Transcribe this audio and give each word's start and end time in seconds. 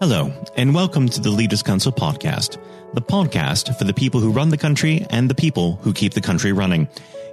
Hello, 0.00 0.32
and 0.56 0.76
welcome 0.76 1.08
to 1.08 1.20
the 1.20 1.28
Leaders 1.28 1.64
Council 1.64 1.90
podcast, 1.90 2.56
the 2.94 3.00
podcast 3.00 3.76
for 3.76 3.82
the 3.82 3.92
people 3.92 4.20
who 4.20 4.30
run 4.30 4.48
the 4.48 4.56
country 4.56 5.04
and 5.10 5.28
the 5.28 5.34
people 5.34 5.74
who 5.82 5.92
keep 5.92 6.14
the 6.14 6.20
country 6.20 6.52
running. 6.52 6.86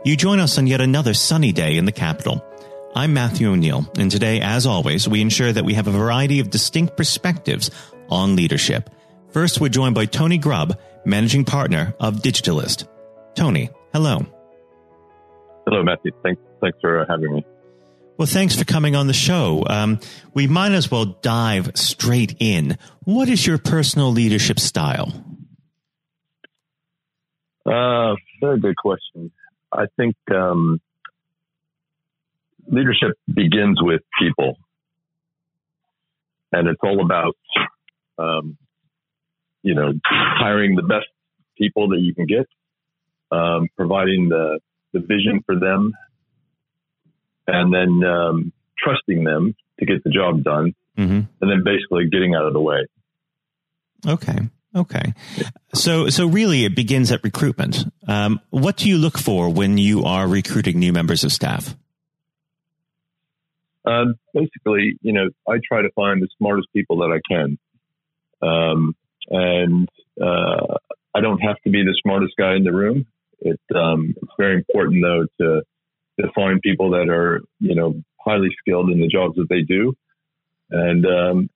You 0.04 0.18
join 0.18 0.40
us 0.40 0.58
on 0.58 0.66
yet 0.66 0.82
another 0.82 1.14
sunny 1.14 1.52
day 1.52 1.78
in 1.78 1.86
the 1.86 1.92
capital. 1.92 2.44
I'm 2.96 3.14
Matthew 3.14 3.52
O'Neill, 3.52 3.86
and 4.00 4.10
today, 4.10 4.42
as 4.42 4.66
always, 4.66 5.08
we 5.08 5.22
ensure 5.22 5.54
that 5.54 5.64
we 5.64 5.76
have 5.76 5.86
a 5.86 5.92
variety 5.92 6.40
of 6.40 6.50
distinct 6.50 6.98
perspectives 6.98 7.70
on 8.10 8.36
leadership. 8.36 8.90
First, 9.30 9.62
we're 9.62 9.70
joined 9.70 9.94
by 9.94 10.06
Tony 10.06 10.40
Grubb, 10.40 10.76
managing 11.06 11.46
partner 11.46 11.94
of 12.00 12.24
Digitalist. 12.24 12.88
Tony, 13.36 13.70
hello. 13.94 14.26
Hello, 15.68 15.84
Matthew. 15.84 16.14
Thanks, 16.24 16.42
thanks 16.62 16.80
for 16.82 17.06
having 17.08 17.32
me. 17.32 17.46
Well, 18.18 18.28
thanks 18.28 18.56
for 18.56 18.64
coming 18.64 18.96
on 18.96 19.08
the 19.08 19.14
show. 19.14 19.66
Um, 19.68 20.00
we 20.34 20.48
might 20.48 20.72
as 20.72 20.90
well 20.90 21.04
dive 21.04 21.72
straight 21.76 22.38
in. 22.40 22.78
What 23.04 23.28
is 23.28 23.46
your 23.46 23.58
personal 23.58 24.10
leadership 24.10 24.58
style? 24.58 25.12
Uh, 27.66 28.16
very 28.40 28.62
good 28.62 28.78
question. 28.78 29.32
I 29.70 29.88
think 29.98 30.16
um, 30.34 30.80
leadership 32.68 33.18
begins 33.28 33.82
with 33.82 34.02
people, 34.18 34.56
and 36.54 36.70
it's 36.70 36.80
all 36.84 37.04
about, 37.04 37.36
um, 38.18 38.58
you 39.62 39.76
know, 39.76 39.92
hiring 40.06 40.76
the 40.76 40.84
best 40.84 41.08
people 41.58 41.90
that 41.90 42.00
you 42.00 42.16
can 42.16 42.28
get, 42.28 42.48
um, 43.30 43.68
providing 43.76 44.30
the 44.30 44.60
the 44.94 45.02
vision 45.02 45.44
for 45.46 45.60
them 45.60 45.92
and 47.48 47.74
then 47.74 48.10
um, 48.10 48.54
trusting 48.78 49.24
them 49.24 49.56
to 49.80 49.86
get 49.86 50.04
the 50.04 50.10
job 50.10 50.44
done, 50.44 50.74
mm-hmm. 50.98 51.22
and 51.42 51.52
then 51.52 51.64
basically 51.64 52.10
getting 52.10 52.36
out 52.36 52.46
of 52.46 52.54
the 52.54 52.62
way. 52.62 52.88
Okay. 54.08 54.38
Okay. 54.76 55.14
So, 55.74 56.10
so 56.10 56.28
really 56.28 56.66
it 56.66 56.76
begins 56.76 57.12
at 57.12 57.24
recruitment. 57.24 57.86
Um, 58.08 58.42
what 58.50 58.76
do 58.76 58.90
you 58.90 58.98
look 58.98 59.18
for 59.18 59.50
when 59.50 59.78
you 59.78 60.04
are 60.04 60.28
recruiting 60.28 60.80
new 60.80 60.92
members 60.92 61.24
of 61.24 61.32
staff? 61.32 61.76
Um, 63.86 64.16
basically, 64.34 64.98
you 65.02 65.14
know, 65.14 65.30
I 65.48 65.60
try 65.66 65.82
to 65.82 65.90
find 65.96 66.22
the 66.22 66.28
smartest 66.38 66.68
people 66.74 66.98
that 66.98 67.18
I 67.18 67.22
can. 67.34 67.58
Um, 68.42 68.96
and, 69.30 69.90
uh, 70.22 70.76
I 71.14 71.22
don't 71.22 71.40
have 71.40 71.56
to 71.64 71.70
be 71.70 71.84
the 71.84 71.98
smartest 72.04 72.34
guy 72.38 72.56
in 72.56 72.66
the 72.66 72.74
room. 72.74 73.06
It, 73.40 73.62
um, 73.74 74.14
it's 74.22 74.32
very 74.38 74.56
important 74.56 75.02
though 75.02 75.26
to, 75.40 75.62
to 76.20 76.28
find 76.34 76.62
people 76.62 76.92
that 76.92 77.10
are, 77.10 77.42
you 77.60 77.76
know, 77.76 77.96
highly 78.20 78.50
skilled 78.60 78.90
in 78.90 79.00
the 79.00 79.08
jobs 79.08 79.36
that 79.36 79.48
they 79.50 79.62
do. 79.62 79.94
And, 80.70 81.06
um, 81.06 81.50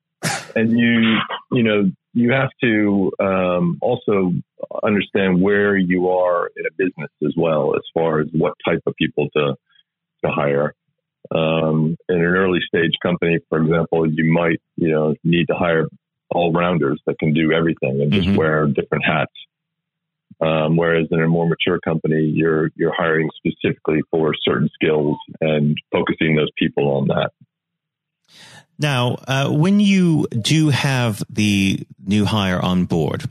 and 0.55 0.77
you, 0.77 1.17
you 1.51 1.63
know, 1.63 1.91
you 2.13 2.31
have 2.31 2.49
to 2.61 3.11
um, 3.19 3.77
also 3.81 4.33
understand 4.83 5.41
where 5.41 5.77
you 5.77 6.09
are 6.09 6.49
in 6.55 6.65
a 6.65 6.73
business 6.77 7.11
as 7.23 7.33
well, 7.37 7.75
as 7.75 7.83
far 7.93 8.19
as 8.19 8.27
what 8.31 8.53
type 8.67 8.81
of 8.85 8.95
people 8.95 9.29
to 9.35 9.55
to 10.23 10.31
hire. 10.31 10.73
Um, 11.31 11.95
in 12.07 12.15
an 12.15 12.23
early 12.23 12.59
stage 12.67 12.93
company, 13.03 13.39
for 13.49 13.61
example, 13.61 14.09
you 14.11 14.31
might 14.31 14.59
you 14.75 14.89
know 14.89 15.15
need 15.23 15.45
to 15.47 15.55
hire 15.55 15.87
all 16.31 16.51
rounders 16.51 17.01
that 17.05 17.19
can 17.19 17.33
do 17.33 17.51
everything 17.51 18.01
and 18.01 18.11
just 18.11 18.27
mm-hmm. 18.27 18.37
wear 18.37 18.67
different 18.67 19.05
hats. 19.05 19.31
Um, 20.41 20.77
whereas 20.77 21.07
in 21.11 21.21
a 21.21 21.27
more 21.27 21.47
mature 21.47 21.79
company, 21.79 22.21
you're 22.23 22.69
you're 22.75 22.93
hiring 22.95 23.29
specifically 23.35 23.99
for 24.09 24.33
certain 24.41 24.69
skills 24.73 25.17
and 25.41 25.77
focusing 25.91 26.35
those 26.35 26.49
people 26.57 26.91
on 26.91 27.07
that. 27.07 27.31
Now, 28.77 29.17
uh, 29.27 29.49
when 29.49 29.81
you 29.81 30.27
do 30.27 30.69
have 30.69 31.21
the 31.29 31.85
new 32.05 32.23
hire 32.23 32.59
on 32.59 32.85
board, 32.85 33.25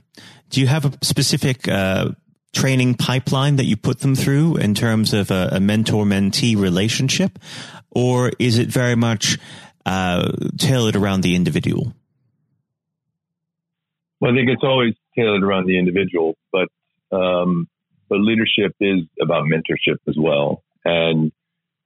do 0.50 0.60
you 0.60 0.66
have 0.66 0.84
a 0.84 0.92
specific 1.02 1.66
uh, 1.66 2.10
training 2.52 2.94
pipeline 2.94 3.56
that 3.56 3.64
you 3.64 3.76
put 3.76 4.00
them 4.00 4.14
through 4.14 4.56
in 4.56 4.74
terms 4.74 5.14
of 5.14 5.30
a, 5.30 5.48
a 5.52 5.60
mentor 5.60 6.04
mentee 6.04 6.56
relationship, 6.56 7.38
or 7.90 8.32
is 8.38 8.58
it 8.58 8.68
very 8.68 8.94
much 8.94 9.38
uh, 9.86 10.30
tailored 10.58 10.96
around 10.96 11.22
the 11.22 11.34
individual? 11.34 11.94
Well, 14.20 14.32
I 14.32 14.34
think 14.34 14.50
it's 14.50 14.64
always 14.64 14.94
tailored 15.16 15.42
around 15.42 15.66
the 15.66 15.78
individual, 15.78 16.36
but 16.52 16.68
um, 17.12 17.68
but 18.08 18.20
leadership 18.20 18.74
is 18.80 19.00
about 19.20 19.44
mentorship 19.44 19.98
as 20.08 20.16
well, 20.18 20.62
and 20.84 21.32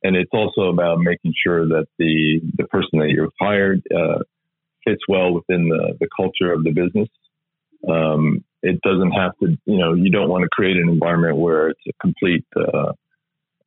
and 0.02 0.16
it's 0.16 0.30
also 0.32 0.62
about 0.62 0.98
making 0.98 1.32
sure 1.44 1.66
that 1.66 1.86
the 1.98 2.40
the 2.56 2.64
person 2.64 2.98
that 2.98 3.10
you've 3.10 3.32
hired 3.40 3.82
uh, 3.94 4.18
fits 4.84 5.02
well 5.08 5.32
within 5.32 5.68
the 5.68 5.94
the 6.00 6.08
culture 6.16 6.52
of 6.52 6.64
the 6.64 6.70
business. 6.70 7.08
Um, 7.88 8.44
it 8.62 8.80
doesn't 8.82 9.10
have 9.10 9.32
to, 9.42 9.58
you 9.64 9.76
know, 9.76 9.94
you 9.94 10.10
don't 10.10 10.28
want 10.28 10.42
to 10.42 10.48
create 10.48 10.76
an 10.76 10.88
environment 10.88 11.36
where 11.36 11.70
it's 11.70 11.80
a 11.88 11.92
complete 12.00 12.46
uh, 12.56 12.92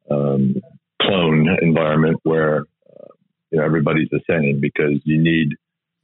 um, 0.09 0.55
clone 1.01 1.49
environment 1.61 2.17
where 2.23 2.59
uh, 2.59 3.13
you 3.51 3.59
know 3.59 3.65
everybody's 3.65 4.09
the 4.09 4.21
same 4.29 4.59
because 4.61 5.01
you 5.03 5.21
need 5.21 5.49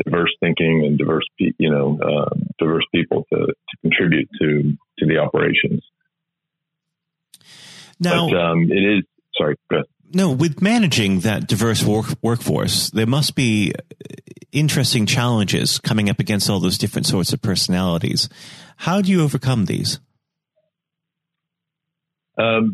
diverse 0.04 0.36
thinking 0.40 0.84
and 0.86 0.98
diverse, 0.98 1.26
you 1.38 1.70
know, 1.70 2.00
uh, 2.02 2.36
diverse 2.60 2.86
people 2.94 3.26
to, 3.32 3.48
to 3.48 3.78
contribute 3.82 4.30
to 4.42 4.74
to 5.00 5.06
the 5.06 5.18
operations. 5.18 5.84
Now, 8.00 8.30
but, 8.30 8.38
um, 8.38 8.72
it 8.72 9.00
is. 9.00 9.04
Sorry. 9.38 9.56
No, 10.14 10.32
with 10.32 10.62
managing 10.62 11.22
that 11.22 11.48
diverse 11.48 11.84
work, 11.84 12.08
workforce, 12.22 12.90
there 12.90 13.08
must 13.08 13.34
be 13.34 13.74
interesting 14.52 15.06
challenges 15.06 15.80
coming 15.80 16.10
up 16.10 16.20
against 16.20 16.50
all 16.50 16.60
those 16.60 16.78
different 16.78 17.08
sorts 17.08 17.32
of 17.32 17.42
personalities. 17.42 18.28
How 18.76 19.02
do 19.02 19.10
you 19.12 19.24
overcome 19.24 19.66
these? 19.66 20.00
Um, 22.38 22.74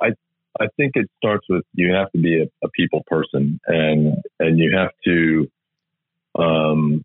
I 0.00 0.10
I 0.58 0.68
think 0.76 0.92
it 0.94 1.10
starts 1.16 1.46
with 1.48 1.64
you 1.74 1.92
have 1.92 2.10
to 2.12 2.18
be 2.18 2.42
a, 2.42 2.46
a 2.64 2.70
people 2.70 3.02
person, 3.06 3.60
and 3.66 4.14
and 4.38 4.58
you 4.58 4.74
have 4.76 4.92
to 5.04 5.50
um, 6.38 7.04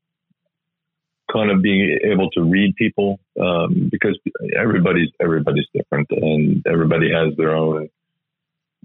kind 1.31 1.51
of 1.51 1.61
being 1.61 1.99
able 2.03 2.29
to 2.31 2.41
read 2.43 2.75
people 2.75 3.19
um, 3.41 3.89
because 3.91 4.17
everybody's 4.57 5.09
everybody's 5.19 5.65
different 5.73 6.07
and 6.11 6.65
everybody 6.67 7.09
has 7.11 7.35
their 7.37 7.55
own 7.55 7.89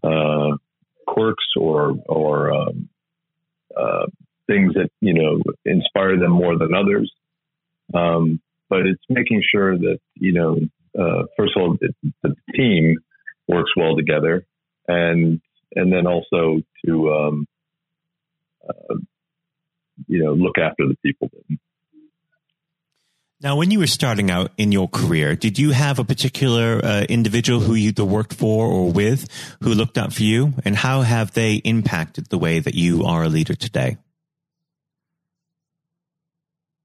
uh, 0.02 0.56
quirks 1.06 1.44
or 1.56 1.94
or 2.06 2.52
um, 2.52 2.88
uh, 3.76 4.06
things 4.46 4.74
that 4.74 4.90
you 5.00 5.14
know 5.14 5.40
inspire 5.64 6.18
them 6.18 6.32
more 6.32 6.58
than 6.58 6.74
others. 6.74 7.12
Um, 7.92 8.40
but 8.68 8.86
it's 8.86 9.02
making 9.08 9.42
sure 9.52 9.76
that 9.76 9.98
you 10.14 10.32
know 10.32 10.58
uh, 10.98 11.24
first 11.36 11.52
of 11.56 11.62
all 11.62 11.76
the, 11.80 11.92
the, 12.22 12.34
team 12.54 12.96
works 13.46 13.70
well 13.76 13.96
together 13.96 14.44
and 14.88 15.40
and 15.74 15.92
then 15.92 16.06
also 16.06 16.60
to 16.84 17.12
um, 17.12 17.46
uh, 18.68 18.94
you 20.06 20.22
know, 20.22 20.33
look 20.33 20.59
after 20.59 20.87
the 20.87 20.97
people. 21.05 21.31
Now, 23.43 23.56
when 23.56 23.71
you 23.71 23.78
were 23.78 23.87
starting 23.87 24.31
out 24.31 24.53
in 24.59 24.71
your 24.71 24.87
career, 24.87 25.34
did 25.34 25.59
you 25.59 25.71
have 25.71 25.99
a 25.99 26.05
particular 26.05 26.84
uh, 26.84 27.03
individual 27.09 27.61
who 27.61 27.72
you 27.75 27.88
either 27.88 28.05
worked 28.05 28.34
for 28.34 28.66
or 28.66 28.93
with 28.93 29.28
who 29.62 29.72
looked 29.72 29.97
out 29.97 30.12
for 30.12 30.22
you? 30.22 30.53
And 30.65 30.77
how 30.77 31.00
have 31.00 31.33
they 31.33 31.55
impacted 31.55 32.27
the 32.28 32.37
way 32.37 32.59
that 32.59 32.75
you 32.75 33.05
are 33.05 33.25
a 33.25 33.28
leader 33.31 33.55
today? 33.55 33.97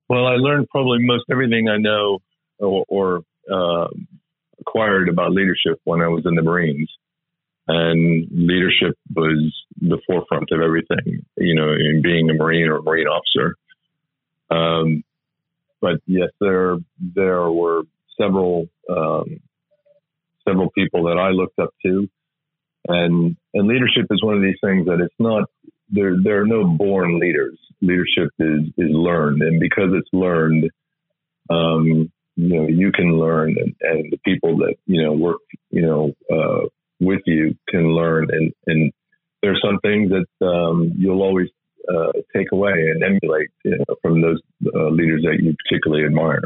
Well, 0.07 0.27
I 0.27 0.35
learned 0.35 0.69
probably 0.69 0.99
most 1.01 1.25
everything 1.29 1.67
I 1.67 1.77
know 1.77 2.19
or, 2.59 2.85
or 2.87 3.21
uh, 3.51 3.87
acquired 4.61 5.09
about 5.09 5.31
leadership 5.31 5.81
when 5.83 6.01
I 6.01 6.07
was 6.07 6.25
in 6.25 6.35
the 6.35 6.41
Marines 6.41 6.89
and 7.67 8.27
leadership 8.31 8.97
was 9.13 9.53
the 9.81 9.99
forefront 10.05 10.49
of 10.51 10.61
everything, 10.61 11.25
you 11.37 11.55
know, 11.55 11.71
in 11.71 12.01
being 12.03 12.29
a 12.29 12.33
Marine 12.33 12.67
or 12.67 12.77
a 12.77 12.83
Marine 12.83 13.07
officer. 13.07 13.55
Um, 14.49 15.03
but 15.81 15.99
yes, 16.05 16.29
there, 16.39 16.77
there 16.99 17.49
were 17.49 17.83
several, 18.19 18.67
um, 18.89 19.39
several 20.47 20.69
people 20.71 21.05
that 21.05 21.17
I 21.17 21.29
looked 21.31 21.59
up 21.59 21.73
to 21.85 22.07
and, 22.87 23.35
and 23.53 23.67
leadership 23.67 24.05
is 24.11 24.23
one 24.23 24.35
of 24.35 24.41
these 24.41 24.59
things 24.63 24.85
that 24.85 25.01
it's 25.01 25.15
not, 25.19 25.49
there, 25.89 26.15
there 26.21 26.41
are 26.41 26.47
no 26.47 26.65
born 26.65 27.19
leaders. 27.19 27.57
Leadership 27.81 28.29
is, 28.39 28.67
is 28.77 28.91
learned. 28.91 29.41
And 29.41 29.59
because 29.59 29.89
it's 29.93 30.09
learned, 30.13 30.69
um, 31.49 32.11
you 32.35 32.59
know, 32.59 32.67
you 32.67 32.91
can 32.91 33.17
learn 33.17 33.55
and, 33.57 33.75
and 33.81 34.11
the 34.11 34.17
people 34.25 34.57
that, 34.57 34.75
you 34.85 35.01
know, 35.01 35.13
work, 35.13 35.39
you 35.71 35.81
know, 35.81 36.13
uh, 36.31 36.67
with 36.99 37.21
you 37.25 37.55
can 37.69 37.93
learn. 37.93 38.27
And, 38.31 38.53
and 38.67 38.91
there's 39.41 39.61
some 39.63 39.79
things 39.79 40.11
that 40.11 40.45
um, 40.45 40.93
you'll 40.97 41.21
always 41.21 41.49
uh, 41.87 42.11
take 42.35 42.51
away 42.51 42.71
and 42.71 43.03
emulate 43.03 43.49
you 43.63 43.77
know, 43.77 43.95
from 44.01 44.21
those 44.21 44.39
uh, 44.73 44.89
leaders 44.89 45.23
that 45.23 45.37
you 45.41 45.55
particularly 45.67 46.05
admire. 46.05 46.41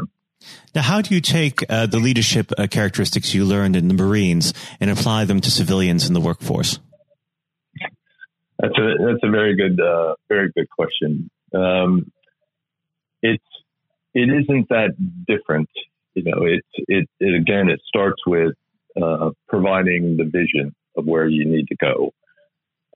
Now, 0.74 0.82
how 0.82 1.00
do 1.00 1.14
you 1.14 1.20
take 1.20 1.64
uh, 1.68 1.86
the 1.86 1.98
leadership 1.98 2.52
uh, 2.56 2.66
characteristics 2.66 3.34
you 3.34 3.44
learned 3.44 3.76
in 3.76 3.88
the 3.88 3.94
Marines 3.94 4.54
and 4.80 4.90
apply 4.90 5.24
them 5.24 5.40
to 5.40 5.50
civilians 5.50 6.06
in 6.06 6.14
the 6.14 6.20
workforce? 6.20 6.78
That's 8.58 8.76
a 8.76 8.94
that's 8.98 9.20
a 9.22 9.30
very 9.30 9.56
good 9.56 9.80
uh, 9.80 10.14
very 10.28 10.50
good 10.54 10.68
question. 10.68 11.30
Um, 11.54 12.12
it's 13.22 13.44
it 14.14 14.28
isn't 14.28 14.68
that 14.68 14.90
different. 15.26 15.70
You 16.14 16.24
know, 16.24 16.44
it, 16.44 16.64
it, 16.88 17.08
it 17.20 17.34
again, 17.34 17.68
it 17.68 17.80
starts 17.86 18.20
with 18.26 18.54
uh, 19.02 19.30
providing 19.48 20.16
the 20.16 20.24
vision 20.24 20.74
of 20.96 21.06
where 21.06 21.28
you 21.28 21.44
need 21.44 21.66
to 21.68 21.76
go. 21.76 22.12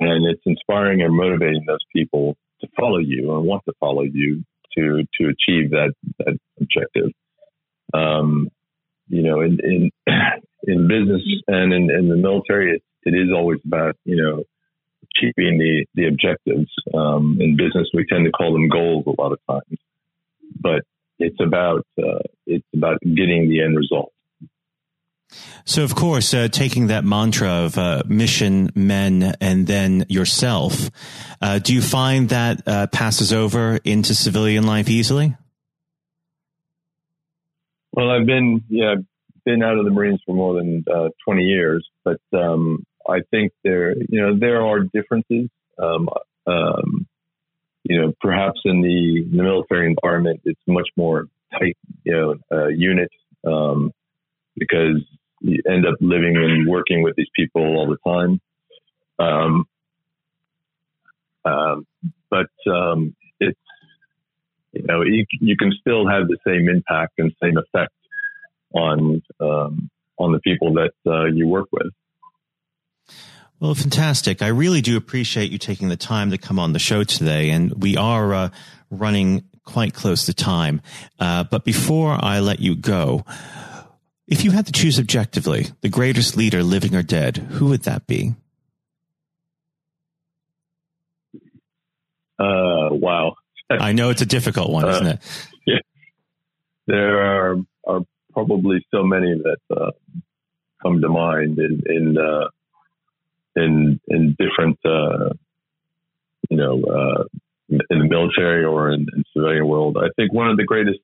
And 0.01 0.27
it's 0.27 0.43
inspiring 0.45 1.03
and 1.03 1.15
motivating 1.15 1.65
those 1.67 1.85
people 1.95 2.37
to 2.61 2.69
follow 2.79 2.99
you 2.99 3.35
and 3.37 3.47
want 3.47 3.63
to 3.67 3.75
follow 3.79 4.03
you 4.03 4.45
to, 4.77 5.05
to 5.21 5.29
achieve 5.29 5.71
that, 5.71 5.93
that 6.19 6.39
objective. 6.61 7.11
Um, 7.93 8.49
you 9.09 9.23
know, 9.23 9.41
in, 9.41 9.59
in, 9.63 9.91
in 10.65 10.89
business 10.89 11.23
and 11.47 11.73
in, 11.73 11.91
in 11.91 12.09
the 12.09 12.17
military, 12.17 12.77
it, 12.77 12.83
it 13.05 13.15
is 13.15 13.31
always 13.35 13.61
about, 13.65 13.97
you 14.05 14.17
know, 14.17 14.45
achieving 15.05 15.59
the, 15.59 15.87
the 15.95 16.09
objectives. 16.09 16.71
Um, 16.93 17.39
in 17.41 17.57
business, 17.57 17.89
we 17.95 18.07
tend 18.07 18.25
to 18.25 18.33
call 18.33 18.53
them 18.53 18.69
goals 18.69 19.05
a 19.07 19.21
lot 19.21 19.33
of 19.33 19.39
times, 19.49 19.79
but 20.61 20.83
it's 21.19 21.37
about, 21.41 21.87
uh, 21.99 22.25
it's 22.47 22.67
about 22.75 22.99
getting 23.03 23.49
the 23.49 23.63
end 23.63 23.77
result. 23.77 24.14
So, 25.65 25.83
of 25.83 25.95
course, 25.95 26.35
uh, 26.35 26.49
taking 26.49 26.89
that 26.89 27.05
mantra 27.05 27.49
of 27.49 27.79
uh, 27.79 28.03
mission, 28.07 28.71
men, 28.75 29.35
and 29.41 29.67
then 29.67 30.05
yourself, 30.09 30.91
uh, 31.41 31.59
do 31.59 31.75
you 31.75 31.81
find 31.81 32.29
that 32.29 32.63
uh, 32.67 32.87
passes 32.89 33.33
over 33.33 33.79
into 33.85 34.15
civilian 34.15 34.67
life 34.67 34.89
easily? 34.89 35.37
Well, 37.93 38.11
I've 38.11 38.27
been 38.27 38.65
yeah 38.69 38.97
been 39.45 39.63
out 39.63 39.79
of 39.79 39.85
the 39.85 39.91
Marines 39.91 40.21
for 40.27 40.35
more 40.35 40.55
than 40.55 40.85
uh, 40.93 41.11
20 41.25 41.43
years, 41.43 41.87
but 42.03 42.21
um, 42.33 42.85
I 43.09 43.21
think 43.31 43.53
there 43.63 43.95
you 43.97 44.21
know 44.21 44.39
there 44.39 44.63
are 44.63 44.81
differences. 44.81 45.49
Um, 45.79 46.09
um, 46.47 47.07
you 47.85 48.01
know, 48.01 48.13
perhaps 48.21 48.61
in 48.65 48.81
the, 48.81 49.27
the, 49.31 49.43
military 49.43 49.87
environment, 49.87 50.41
it's 50.45 50.61
much 50.67 50.89
more 50.97 51.27
tight, 51.53 51.77
you 52.03 52.13
know, 52.13 52.35
uh, 52.51 52.69
unit 52.69 53.11
um, 53.47 53.93
because 54.57 55.05
you 55.45 55.63
end 55.71 55.87
up 55.87 55.97
living 56.01 56.37
and 56.37 56.67
working 56.67 57.03
with 57.03 57.15
these 57.17 57.29
people 57.37 57.63
all 57.63 57.87
the 57.87 57.99
time. 58.11 58.41
Um, 59.19 59.67
um, 61.45 61.87
but 62.31 62.51
um, 62.71 63.15
it's 63.39 63.59
you 64.73 64.83
know 64.85 65.03
you, 65.03 65.27
you, 65.41 65.57
can 65.57 65.73
still 65.79 66.09
have 66.09 66.27
the 66.27 66.39
same 66.47 66.69
impact 66.69 67.13
and 67.19 67.33
same 67.43 67.59
effect 67.59 67.93
on 68.73 69.23
um, 69.41 69.91
on 70.19 70.33
the 70.33 70.41
people 70.41 70.75
that 70.75 70.95
uh, 71.07 71.27
you 71.27 71.47
work 71.47 71.69
with. 71.71 71.93
Well, 73.61 73.75
fantastic. 73.75 74.43
I 74.43 74.49
really 74.49 74.81
do 74.81 74.97
appreciate 74.97 75.51
you 75.51 75.59
taking 75.59 75.89
the 75.89 75.97
time 75.97 76.31
to 76.31 76.39
come 76.39 76.59
on 76.59 76.73
the 76.73 76.79
show 76.79 77.05
today. 77.05 77.51
And 77.51 77.83
we 77.83 77.97
are 77.97 78.35
uh, 78.35 78.49
running 78.91 79.45
quite 79.65 79.95
close 79.95 80.27
to 80.27 80.35
time. 80.35 80.83
Uh, 81.21 81.45
but 81.45 81.65
before 81.65 82.19
I 82.21 82.41
let 82.41 82.61
you 82.61 82.75
go, 82.75 83.25
if 84.27 84.45
you 84.45 84.51
had 84.51 84.67
to 84.67 84.73
choose 84.73 84.99
objectively 84.99 85.67
the 85.81 85.89
greatest 85.89 86.37
leader, 86.37 86.63
living 86.63 86.95
or 86.95 87.03
dead, 87.03 87.37
who 87.37 87.67
would 87.67 87.83
that 87.83 88.07
be? 88.07 88.35
Uh, 92.39 92.89
wow. 92.91 93.37
I 93.71 93.93
know 93.93 94.11
it's 94.11 94.23
a 94.23 94.27
difficult 94.27 94.71
one, 94.71 94.89
isn't 94.89 95.07
it? 95.07 95.19
Yeah. 95.67 95.79
There 96.87 97.23
are, 97.23 97.57
are 97.87 98.01
probably 98.33 98.85
so 98.91 99.03
many 99.03 99.35
that 99.35 99.77
uh, 99.77 99.91
come 100.83 101.01
to 101.01 101.09
mind 101.09 101.59
in 101.59 101.83
in 101.87 102.19
uh, 102.19 102.49
in, 103.57 104.01
in 104.09 104.37
different 104.39 104.79
uh, 104.85 105.31
you 106.51 106.57
know 106.57 106.83
uh, 106.83 107.25
in 107.69 107.99
the 107.99 108.05
military 108.05 108.65
or 108.65 108.91
in, 108.91 109.07
in 109.15 109.25
civilian 109.33 109.67
world. 109.67 109.97
I 109.97 110.09
think 110.17 110.33
one 110.33 110.51
of 110.51 110.57
the 110.57 110.65
greatest 110.65 110.99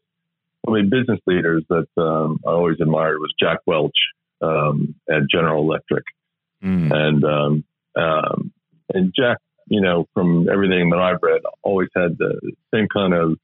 I 0.66 0.70
mean, 0.72 0.90
business 0.90 1.20
leaders 1.26 1.64
that 1.68 1.86
um, 1.96 2.40
I 2.46 2.50
always 2.50 2.80
admired 2.80 3.18
was 3.18 3.32
Jack 3.40 3.58
Welch 3.66 3.96
um, 4.42 4.94
at 5.08 5.22
General 5.30 5.62
Electric, 5.62 6.04
mm. 6.62 6.92
and 6.92 7.24
um, 7.24 7.64
um, 7.96 8.52
and 8.92 9.12
Jack, 9.16 9.38
you 9.66 9.80
know, 9.80 10.06
from 10.14 10.48
everything 10.50 10.90
that 10.90 10.98
I've 10.98 11.22
read, 11.22 11.40
always 11.62 11.88
had 11.94 12.18
the 12.18 12.40
same 12.74 12.88
kind 12.92 13.14
of 13.14 13.38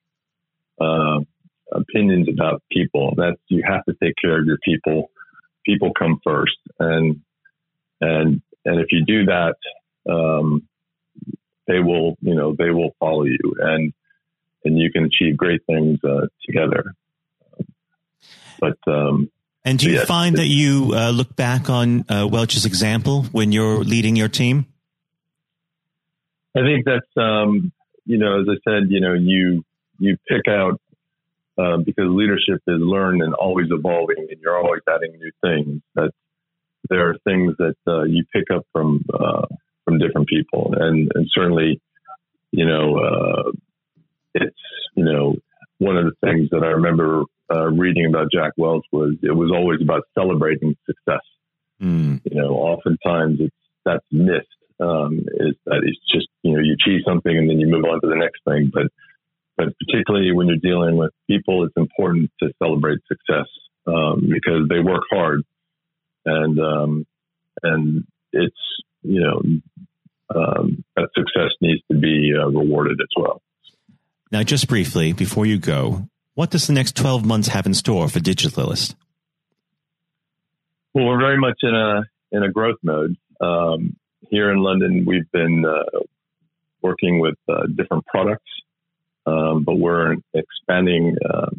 uh, 0.81 1.21
opinions 1.73 2.29
about 2.29 2.63
people. 2.71 3.15
That 3.17 3.37
you 3.49 3.63
have 3.67 3.85
to 3.87 3.95
take 4.03 4.15
care 4.21 4.39
of 4.39 4.47
your 4.47 4.59
people. 4.65 5.11
People 5.65 5.93
come 5.99 6.21
first, 6.23 6.59
and 6.79 7.21
and 8.01 8.43
and 8.65 8.81
if 8.81 8.89
you 8.91 9.05
do 9.07 9.25
that, 9.27 9.57
um, 10.09 10.69
they 11.67 11.81
will, 11.81 12.17
you 12.21 12.35
know, 12.35 12.55
they 12.57 12.71
will 12.71 12.95
follow 13.01 13.25
you, 13.25 13.55
and 13.59 13.93
and 14.65 14.79
you 14.79 14.91
can 14.93 15.05
achieve 15.05 15.37
great 15.37 15.65
things 15.67 15.99
uh, 16.05 16.27
together. 16.45 16.93
But 18.61 18.79
um, 18.87 19.31
and 19.65 19.79
do 19.79 19.89
you 19.89 19.97
yes, 19.97 20.07
find 20.07 20.37
that 20.37 20.47
you 20.47 20.93
uh, 20.95 21.11
look 21.11 21.35
back 21.35 21.69
on 21.69 22.05
uh, 22.09 22.29
Welch's 22.31 22.65
example 22.65 23.25
when 23.33 23.53
you're 23.53 23.83
leading 23.83 24.17
your 24.17 24.29
team? 24.29 24.67
I 26.57 26.61
think 26.61 26.85
that's 26.85 27.07
um, 27.17 27.73
you 28.05 28.19
know, 28.19 28.41
as 28.41 28.47
I 28.49 28.55
said, 28.65 28.91
you 28.91 29.01
know, 29.01 29.15
you 29.15 29.65
you 29.99 30.17
pick 30.29 30.49
out 30.49 30.81
uh, 31.59 31.79
because 31.79 32.07
leadership 32.09 32.63
is 32.67 32.81
learned 32.81 33.23
and 33.23 33.35
always 33.35 33.67
evolving, 33.71 34.29
and 34.31 34.41
you're 34.41 34.57
always 34.57 34.83
adding 34.89 35.19
new 35.19 35.33
things. 35.43 35.83
That 35.95 36.13
there 36.89 37.11
are 37.11 37.17
things 37.25 37.55
that 37.59 37.77
uh, 37.87 38.05
you 38.05 38.25
pick 38.33 38.45
up 38.55 38.67
from 38.73 39.05
uh, 39.13 39.47
from 39.85 39.99
different 39.99 40.29
people, 40.29 40.75
and 40.79 41.11
and 41.15 41.29
certainly, 41.35 41.81
you 42.53 42.67
know, 42.67 42.99
uh, 42.99 43.51
it's 44.35 44.57
you 44.95 45.05
know 45.05 45.37
one 45.79 45.97
of 45.97 46.05
the 46.05 46.27
things 46.27 46.51
that 46.51 46.63
I 46.63 46.69
remember 46.69 47.25
uh, 47.53 47.67
reading 47.67 48.07
about 48.07 48.29
Jack 48.33 48.53
Welch 48.57 48.85
was 48.93 49.15
it 49.23 49.35
was 49.35 49.51
always 49.55 49.81
about 49.81 50.03
celebrating 50.15 50.77
success. 50.87 51.23
Mm. 51.81 52.21
You 52.25 52.41
know, 52.41 52.51
oftentimes 52.51 53.39
it's 53.41 53.57
that's 53.85 54.07
missed. 54.11 54.47
Um, 54.79 55.21
is 55.21 55.55
that 55.65 55.81
it's 55.85 55.99
just 56.13 56.29
you 56.43 56.53
know 56.53 56.61
you 56.61 56.75
achieve 56.75 57.01
something 57.07 57.35
and 57.37 57.49
then 57.49 57.59
you 57.59 57.67
move 57.67 57.85
on 57.85 58.01
to 58.01 58.09
the 58.09 58.17
next 58.17 58.41
thing. 58.47 58.71
But 58.73 58.89
but 59.57 59.69
particularly 59.79 60.33
when 60.33 60.49
you're 60.49 60.57
dealing 60.57 60.97
with 60.97 61.13
people, 61.27 61.65
it's 61.65 61.77
important 61.77 62.31
to 62.43 62.51
celebrate 62.63 62.99
success 63.09 63.47
um, 63.87 64.29
because 64.29 64.69
they 64.69 64.81
work 64.81 65.05
hard 65.11 65.43
and 66.27 66.59
um, 66.59 67.07
and 67.63 68.05
it's 68.33 68.57
you 69.03 69.21
know 69.21 69.41
um, 70.35 70.85
that 70.97 71.09
success 71.17 71.53
needs 71.61 71.81
to 71.91 71.99
be 71.99 72.33
uh, 72.37 72.49
rewarded 72.49 73.01
as 73.01 73.09
well. 73.17 73.41
Now, 74.33 74.43
just 74.43 74.69
briefly 74.69 75.13
before 75.13 75.47
you 75.47 75.59
go, 75.59 76.09
what 76.37 76.51
does 76.51 76.67
the 76.67 76.73
next 76.75 76.95
12 76.97 77.25
months 77.25 77.49
have 77.49 77.67
in 77.67 77.75
store 77.75 78.09
for 78.09 78.21
Digitalist? 78.21 78.95
Well, 80.95 81.07
we're 81.07 81.19
very 81.19 81.39
much 81.39 81.59
in 81.63 81.75
a 81.75 82.03
in 82.31 82.43
a 82.43 82.53
growth 82.53 82.77
mode. 82.83 83.17
Um, 83.41 83.97
here 84.29 84.51
in 84.51 84.59
London, 84.59 85.05
we've 85.07 85.31
been 85.33 85.65
uh, 85.65 86.01
working 86.83 87.21
with 87.21 87.37
uh, 87.49 87.67
different 87.75 88.07
products, 88.07 88.51
um, 89.25 89.65
but 89.65 89.77
we're 89.77 90.17
expanding 90.35 91.17
uh, 91.29 91.51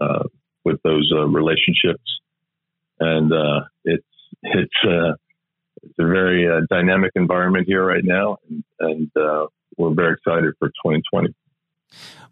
uh 0.00 0.24
with 0.64 0.80
those 0.82 1.12
uh, 1.14 1.26
relationships, 1.26 2.20
and 2.98 3.32
uh, 3.32 3.60
it's 3.84 4.04
it's 4.42 4.80
it's 5.82 5.98
a 5.98 6.06
very 6.06 6.48
dynamic 6.68 7.12
environment 7.14 7.66
here 7.68 7.84
right 7.84 8.04
now, 8.04 8.38
and, 8.48 8.64
and 8.80 9.10
we're 9.76 9.94
very 9.94 10.14
excited 10.14 10.54
for 10.58 10.68
2020. 10.68 11.34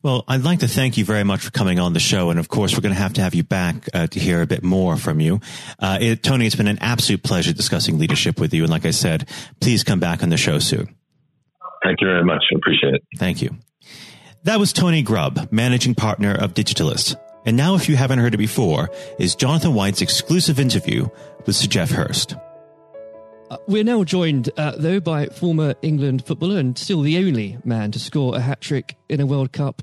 Well, 0.02 0.24
I'd 0.26 0.42
like 0.42 0.58
to 0.60 0.68
thank 0.68 0.96
you 0.96 1.04
very 1.04 1.22
much 1.22 1.42
for 1.42 1.52
coming 1.52 1.78
on 1.78 1.92
the 1.92 2.00
show. 2.00 2.30
And 2.30 2.40
of 2.40 2.48
course, 2.48 2.74
we're 2.74 2.80
going 2.80 2.94
to 2.94 3.00
have 3.00 3.12
to 3.14 3.20
have 3.20 3.36
you 3.36 3.44
back 3.44 3.88
uh, 3.94 4.08
to 4.08 4.18
hear 4.18 4.42
a 4.42 4.46
bit 4.46 4.64
more 4.64 4.96
from 4.96 5.20
you. 5.20 5.40
Uh, 5.78 5.98
it, 6.00 6.22
Tony, 6.24 6.46
it's 6.46 6.56
been 6.56 6.66
an 6.66 6.80
absolute 6.80 7.22
pleasure 7.22 7.52
discussing 7.52 7.98
leadership 7.98 8.40
with 8.40 8.52
you. 8.52 8.64
And 8.64 8.70
like 8.70 8.84
I 8.84 8.90
said, 8.90 9.28
please 9.60 9.84
come 9.84 10.00
back 10.00 10.24
on 10.24 10.30
the 10.30 10.36
show 10.36 10.58
soon. 10.58 10.94
Thank 11.84 12.00
you 12.00 12.08
very 12.08 12.24
much. 12.24 12.42
I 12.52 12.56
appreciate 12.56 12.94
it. 12.94 13.02
Thank 13.16 13.42
you. 13.42 13.56
That 14.42 14.58
was 14.58 14.72
Tony 14.72 15.02
Grubb, 15.02 15.52
managing 15.52 15.94
partner 15.94 16.34
of 16.34 16.54
Digitalist. 16.54 17.14
And 17.46 17.56
now, 17.56 17.76
if 17.76 17.88
you 17.88 17.94
haven't 17.94 18.18
heard 18.18 18.34
it 18.34 18.38
before, 18.38 18.90
is 19.18 19.36
Jonathan 19.36 19.74
White's 19.74 20.02
exclusive 20.02 20.58
interview 20.58 21.08
with 21.46 21.54
Sir 21.54 21.68
Geoff 21.68 21.90
Hurst. 21.90 22.34
Uh, 23.50 23.56
we're 23.68 23.84
now 23.84 24.02
joined, 24.02 24.50
uh, 24.56 24.72
though, 24.76 24.98
by 24.98 25.26
former 25.26 25.74
England 25.82 26.24
footballer 26.24 26.58
and 26.58 26.76
still 26.76 27.02
the 27.02 27.18
only 27.18 27.58
man 27.64 27.92
to 27.92 28.00
score 28.00 28.34
a 28.36 28.40
hat 28.40 28.60
trick 28.60 28.96
in 29.08 29.20
a 29.20 29.26
World 29.26 29.52
Cup 29.52 29.82